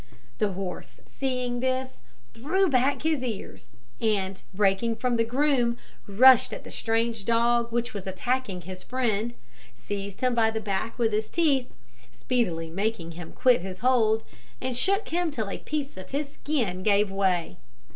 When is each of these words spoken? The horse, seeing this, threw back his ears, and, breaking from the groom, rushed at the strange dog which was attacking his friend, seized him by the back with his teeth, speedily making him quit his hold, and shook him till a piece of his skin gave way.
The 0.39 0.53
horse, 0.53 0.99
seeing 1.05 1.59
this, 1.59 2.01
threw 2.33 2.69
back 2.69 3.03
his 3.03 3.23
ears, 3.23 3.69
and, 3.99 4.41
breaking 4.51 4.95
from 4.95 5.15
the 5.15 5.23
groom, 5.23 5.77
rushed 6.07 6.51
at 6.51 6.63
the 6.63 6.71
strange 6.71 7.23
dog 7.23 7.71
which 7.71 7.93
was 7.93 8.07
attacking 8.07 8.61
his 8.61 8.81
friend, 8.81 9.35
seized 9.75 10.21
him 10.21 10.33
by 10.33 10.49
the 10.49 10.59
back 10.59 10.97
with 10.97 11.13
his 11.13 11.29
teeth, 11.29 11.71
speedily 12.09 12.71
making 12.71 13.11
him 13.11 13.31
quit 13.31 13.61
his 13.61 13.81
hold, 13.81 14.23
and 14.59 14.75
shook 14.75 15.07
him 15.09 15.29
till 15.29 15.51
a 15.51 15.59
piece 15.59 15.95
of 15.97 16.09
his 16.09 16.31
skin 16.33 16.81
gave 16.81 17.11
way. 17.11 17.57